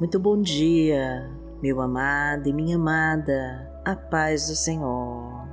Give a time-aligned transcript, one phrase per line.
[0.00, 5.46] Muito bom dia, meu amado e minha amada, a paz do Senhor.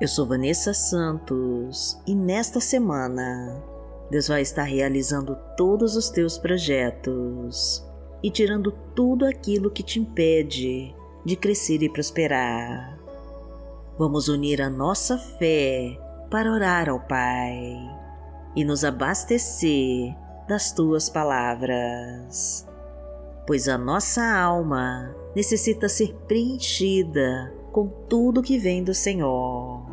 [0.00, 3.62] Eu sou Vanessa Santos e nesta semana
[4.10, 7.88] Deus vai estar realizando todos os teus projetos
[8.24, 10.92] e tirando tudo aquilo que te impede
[11.24, 12.98] de crescer e prosperar.
[13.96, 15.96] Vamos unir a nossa fé
[16.28, 17.62] para orar ao Pai
[18.56, 20.12] e nos abastecer
[20.48, 22.67] das tuas palavras
[23.48, 29.86] pois a nossa alma necessita ser preenchida com tudo que vem do Senhor.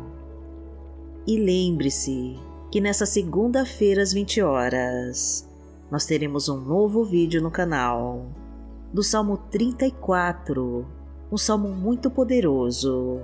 [1.26, 2.38] E lembre-se
[2.70, 5.48] que nessa segunda-feira às 20 horas
[5.90, 8.26] nós teremos um novo vídeo no canal
[8.92, 10.86] do Salmo 34,
[11.32, 13.22] um salmo muito poderoso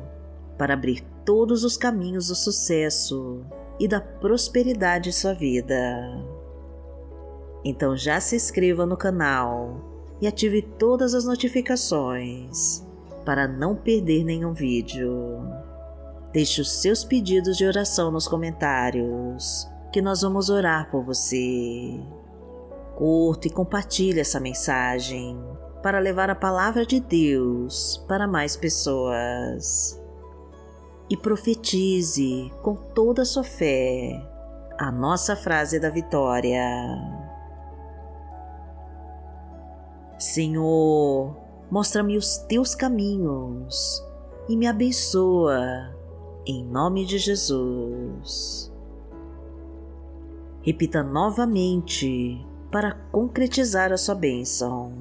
[0.57, 3.45] para abrir todos os caminhos do sucesso
[3.79, 6.25] e da prosperidade em sua vida.
[7.63, 9.92] Então já se inscreva no canal
[10.23, 12.87] e ative todas as notificações
[13.25, 15.11] para não perder nenhum vídeo.
[16.33, 22.01] Deixe os seus pedidos de oração nos comentários, que nós vamos orar por você.
[22.95, 25.37] Curta e compartilhe essa mensagem
[25.83, 30.01] para levar a palavra de Deus para mais pessoas.
[31.11, 34.23] E profetize com toda a sua fé
[34.79, 36.63] a nossa frase da vitória.
[40.23, 41.37] Senhor,
[41.69, 44.01] mostra-me os teus caminhos
[44.49, 45.93] e me abençoa,
[46.47, 48.73] em nome de Jesus.
[50.63, 54.93] Repita novamente para concretizar a sua bênção.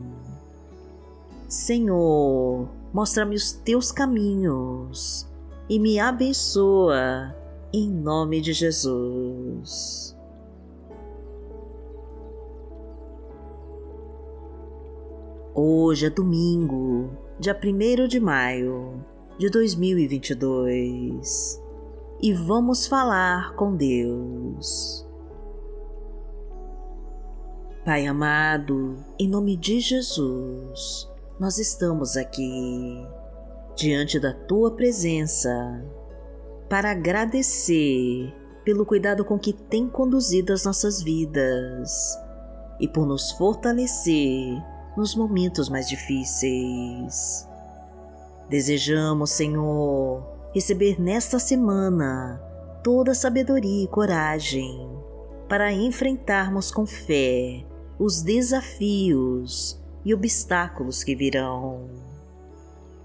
[1.47, 5.27] Senhor, mostra-me os teus caminhos
[5.69, 7.35] e me abençoa,
[7.71, 10.17] em nome de Jesus.
[15.53, 19.03] Hoje é domingo, dia 1 de maio
[19.37, 21.61] de 2022
[22.21, 25.05] e vamos falar com Deus.
[27.83, 33.05] Pai amado, em nome de Jesus, nós estamos aqui
[33.75, 35.83] diante da tua presença
[36.69, 38.33] para agradecer
[38.63, 42.17] pelo cuidado com que tem conduzido as nossas vidas
[42.79, 44.63] e por nos fortalecer
[44.95, 47.47] nos momentos mais difíceis.
[48.49, 52.41] Desejamos, Senhor, receber nesta semana
[52.83, 54.89] toda a sabedoria e coragem
[55.47, 57.65] para enfrentarmos com fé
[57.99, 61.87] os desafios e obstáculos que virão.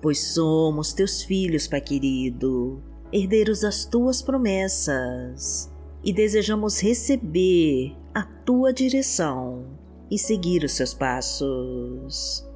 [0.01, 2.83] Pois somos teus filhos, Pai querido,
[3.13, 5.71] herdeiros das tuas promessas
[6.03, 9.67] e desejamos receber a tua direção
[10.11, 12.47] e seguir os seus passos.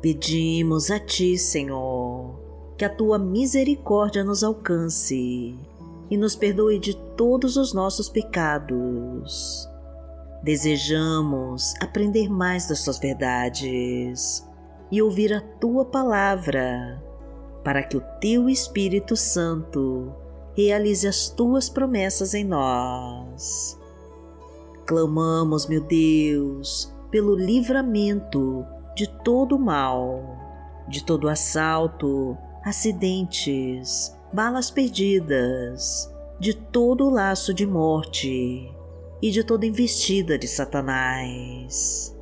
[0.00, 2.34] Pedimos a Ti, Senhor,
[2.76, 5.54] que a Tua misericórdia nos alcance
[6.10, 9.68] e nos perdoe de todos os nossos pecados.
[10.42, 14.46] Desejamos aprender mais das Tuas verdades
[14.90, 17.02] e ouvir a Tua palavra,
[17.62, 20.12] para que o Teu Espírito Santo
[20.56, 23.78] realize as Tuas promessas em nós.
[24.92, 28.62] Clamamos, meu Deus, pelo livramento
[28.94, 30.22] de todo mal,
[30.86, 38.70] de todo assalto, acidentes, balas perdidas, de todo laço de morte
[39.22, 42.14] e de toda investida de Satanás.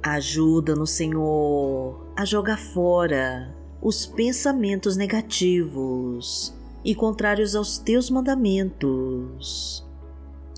[0.00, 3.52] Ajuda-nos, Senhor, a jogar fora
[3.82, 9.84] os pensamentos negativos e contrários aos teus mandamentos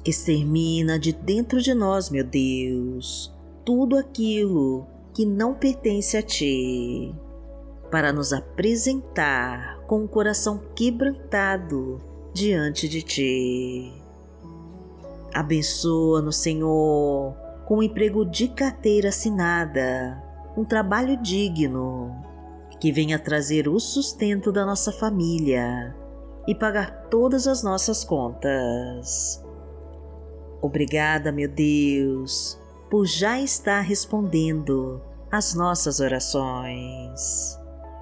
[0.07, 3.35] Extermina de dentro de nós, meu Deus,
[3.65, 7.13] tudo aquilo que não pertence a Ti,
[7.91, 12.01] para nos apresentar com o coração quebrantado
[12.33, 13.93] diante de Ti.
[15.35, 17.35] Abençoa-nos, Senhor,
[17.67, 20.23] com um emprego de carteira assinada,
[20.57, 22.15] um trabalho digno,
[22.79, 25.97] que venha trazer o sustento da nossa família
[26.47, 29.45] e pagar todas as nossas contas.
[30.67, 32.59] Obrigada, meu Deus,
[32.91, 37.57] por já estar respondendo às nossas orações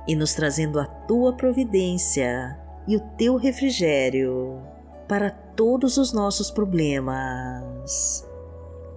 [0.09, 2.59] e nos trazendo a tua providência
[2.89, 4.63] e o teu refrigério
[5.07, 8.27] para todos os nossos problemas.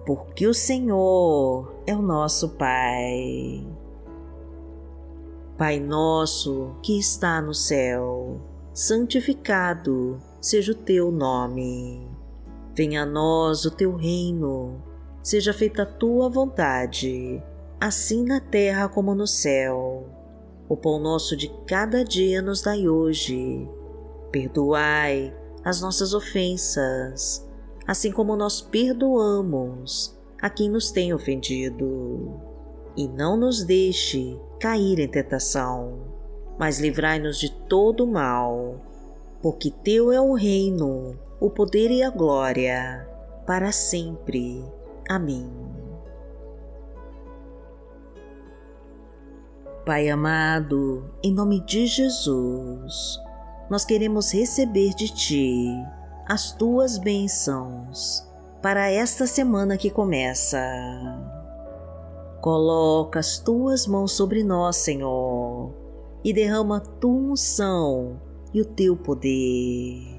[0.06, 3.66] Porque o Senhor é o nosso Pai.
[5.58, 8.40] Pai nosso que está no céu,
[8.72, 12.17] santificado seja o teu nome
[12.78, 14.80] Venha a nós o teu reino,
[15.20, 17.42] seja feita a tua vontade,
[17.80, 20.06] assim na terra como no céu.
[20.68, 23.68] O pão nosso de cada dia nos dai hoje.
[24.30, 27.44] Perdoai as nossas ofensas,
[27.84, 32.40] assim como nós perdoamos a quem nos tem ofendido.
[32.96, 35.98] E não nos deixe cair em tentação,
[36.56, 38.80] mas livrai-nos de todo mal,
[39.42, 43.08] porque Teu é o reino, o poder e a glória,
[43.46, 44.64] para sempre.
[45.08, 45.48] Amém.
[49.86, 53.18] Pai amado, em nome de Jesus,
[53.70, 55.68] nós queremos receber de Ti
[56.26, 58.26] as Tuas bênçãos
[58.60, 60.60] para esta semana que começa.
[62.42, 65.72] Coloca as Tuas mãos sobre nós, Senhor,
[66.22, 68.20] e derrama a Tua unção
[68.52, 70.17] e o Teu poder.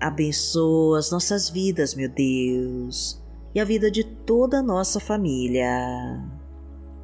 [0.00, 3.22] Abençoa as nossas vidas, meu Deus,
[3.54, 5.68] e a vida de toda a nossa família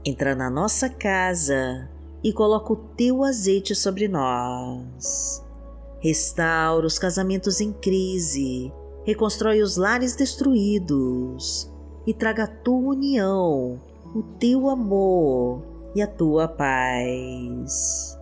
[0.07, 1.91] entra na nossa casa
[2.23, 5.45] e coloca o teu azeite sobre nós.
[6.01, 8.73] Restaura os casamentos em crise,
[9.05, 11.71] reconstrói os lares destruídos
[12.07, 13.81] e traga a tua união,
[14.15, 15.63] o teu amor
[15.95, 18.17] e a tua paz.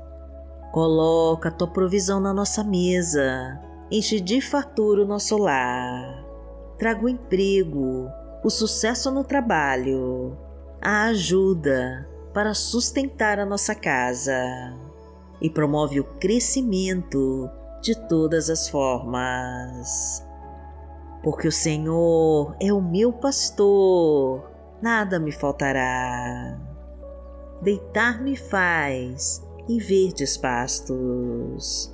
[0.73, 3.61] Coloca a tua provisão na nossa mesa,
[3.97, 6.25] enche de fartura o nosso lar.
[6.79, 8.09] Traga o emprego,
[8.43, 10.37] o sucesso no trabalho
[10.83, 14.37] a ajuda para sustentar a nossa casa
[15.41, 17.49] e promove o crescimento
[17.81, 20.23] de todas as formas.
[21.23, 24.51] Porque o Senhor é o meu pastor,
[24.83, 26.61] nada me faltará.
[27.63, 31.94] Deitar-me faz em verdes pastos.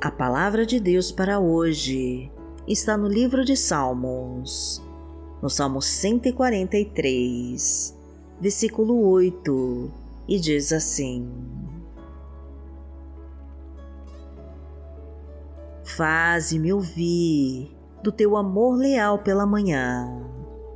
[0.00, 2.30] A palavra de Deus para hoje
[2.68, 4.80] está no livro de Salmos,
[5.42, 7.98] no Salmo 143,
[8.40, 9.90] versículo 8,
[10.28, 11.28] e diz assim:
[15.82, 20.08] Faze-me ouvir do teu amor leal pela manhã,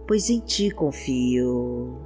[0.04, 1.96] pois em ti confio.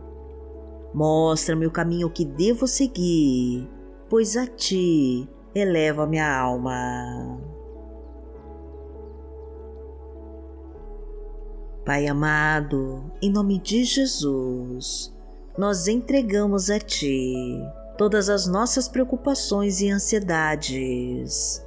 [0.93, 3.67] Mostra-me o caminho que devo seguir,
[4.07, 5.27] pois a ti
[5.59, 7.41] eleva minha alma.
[11.85, 15.15] Pai amado, em nome de Jesus,
[15.57, 17.59] nós entregamos a Ti
[17.97, 21.65] todas as nossas preocupações e ansiedades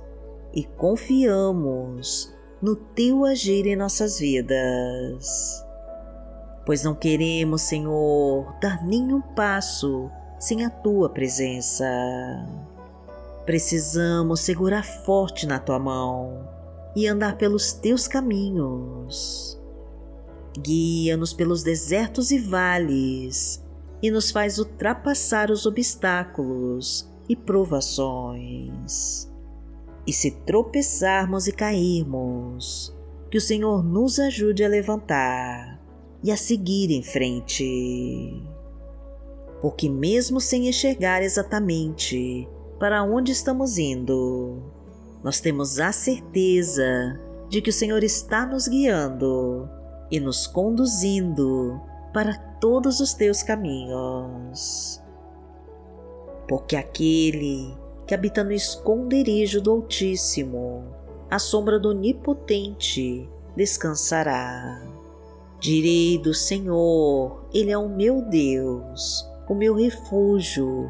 [0.54, 5.66] e confiamos no Teu agir em nossas vidas.
[6.66, 11.86] Pois não queremos, Senhor, dar nenhum passo sem a Tua presença.
[13.46, 16.48] Precisamos segurar forte na Tua mão
[16.96, 19.60] e andar pelos Teus caminhos
[20.58, 23.64] guia-nos pelos desertos e vales
[24.02, 29.30] e nos faz ultrapassar os obstáculos e provações.
[30.08, 32.96] E se tropeçarmos e cairmos,
[33.30, 35.80] que o Senhor nos ajude a levantar
[36.24, 38.42] e a seguir em frente.
[39.62, 42.48] Porque, mesmo sem enxergar exatamente
[42.80, 44.64] para onde estamos indo,
[45.22, 47.20] nós temos a certeza
[47.50, 49.70] de que o Senhor está nos guiando
[50.10, 51.82] e nos conduzindo
[52.14, 55.02] para todos os teus caminhos.
[56.48, 57.76] Porque aquele
[58.08, 60.84] que habita no esconderijo do Altíssimo,
[61.30, 64.82] à sombra do Onipotente, descansará.
[65.60, 70.90] Direi do Senhor, Ele é o meu Deus, o meu refúgio,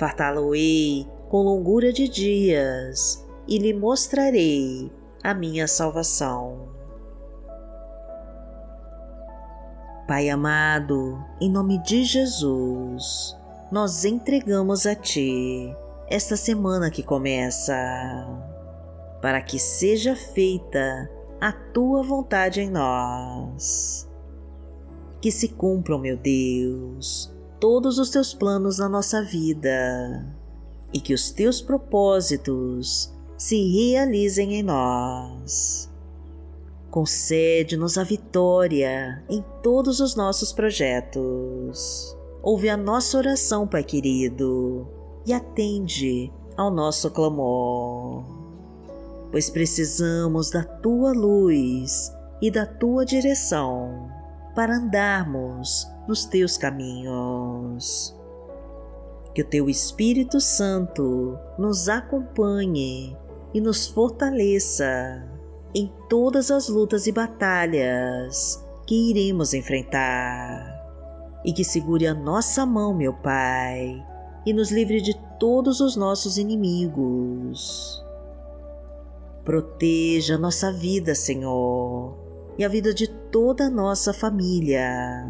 [0.00, 4.90] Fartá-lo-ei com longura de dias e lhe mostrarei
[5.22, 6.70] a minha salvação.
[10.08, 13.36] Pai amado, em nome de Jesus,
[13.70, 15.76] nós entregamos a Ti
[16.08, 17.76] esta semana que começa,
[19.20, 24.10] para que seja feita a Tua vontade em nós.
[25.20, 30.26] Que se cumpram, meu Deus, todos os Teus planos na nossa vida
[30.92, 35.90] e que os Teus propósitos se realizem em nós
[36.90, 42.16] Concede-nos a vitória em todos os nossos projetos.
[42.42, 44.88] Ouve a nossa oração, Pai querido,
[45.24, 48.24] e atende ao nosso clamor.
[49.30, 52.12] Pois precisamos da tua luz
[52.42, 54.09] e da tua direção
[54.54, 58.16] para andarmos nos teus caminhos.
[59.34, 63.16] Que o teu Espírito Santo nos acompanhe
[63.54, 65.28] e nos fortaleça
[65.74, 70.78] em todas as lutas e batalhas que iremos enfrentar.
[71.44, 74.04] E que segure a nossa mão, meu Pai,
[74.44, 78.04] e nos livre de todos os nossos inimigos.
[79.44, 82.14] Proteja nossa vida, Senhor,
[82.60, 85.26] e a vida de toda a nossa família,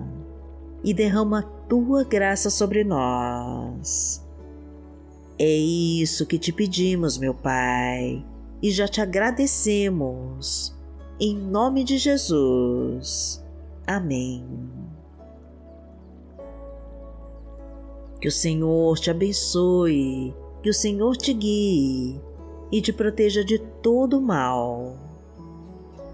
[0.84, 4.22] e derrama tua graça sobre nós.
[5.38, 8.26] É isso que te pedimos, meu Pai
[8.62, 10.76] e já te agradecemos.
[11.18, 13.42] Em nome de Jesus.
[13.86, 14.44] Amém.
[18.20, 22.20] Que o Senhor te abençoe, que o Senhor te guie
[22.70, 25.09] e te proteja de todo mal.